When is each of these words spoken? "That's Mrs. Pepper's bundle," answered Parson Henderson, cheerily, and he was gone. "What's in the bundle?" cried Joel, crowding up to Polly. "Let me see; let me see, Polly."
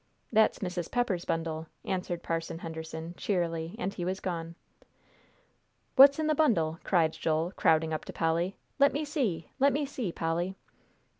"That's 0.31 0.57
Mrs. 0.65 0.89
Pepper's 0.89 1.25
bundle," 1.25 1.67
answered 1.85 2.23
Parson 2.23 2.57
Henderson, 2.57 3.13
cheerily, 3.17 3.75
and 3.77 3.93
he 3.93 4.03
was 4.03 4.19
gone. 4.19 4.55
"What's 5.95 6.17
in 6.17 6.25
the 6.25 6.33
bundle?" 6.33 6.79
cried 6.83 7.13
Joel, 7.13 7.51
crowding 7.55 7.93
up 7.93 8.05
to 8.05 8.13
Polly. 8.13 8.55
"Let 8.79 8.93
me 8.93 9.05
see; 9.05 9.51
let 9.59 9.71
me 9.71 9.85
see, 9.85 10.11
Polly." 10.11 10.55